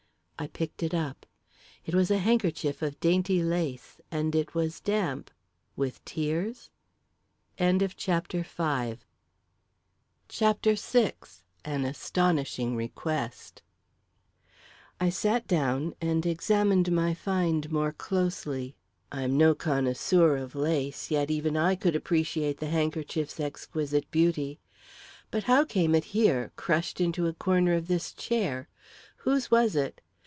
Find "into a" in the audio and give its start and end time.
26.99-27.33